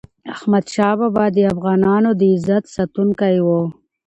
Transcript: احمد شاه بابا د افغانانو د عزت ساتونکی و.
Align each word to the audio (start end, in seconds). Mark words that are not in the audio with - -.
احمد 0.33 0.65
شاه 0.73 0.93
بابا 0.99 1.25
د 1.35 1.37
افغانانو 1.53 2.09
د 2.19 2.21
عزت 2.33 2.63
ساتونکی 2.75 3.35
و. 3.45 3.47